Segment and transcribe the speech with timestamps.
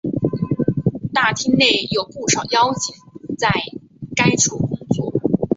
[1.13, 2.95] 大厅内有不少妖精
[3.37, 3.49] 在
[4.15, 5.13] 该处工作。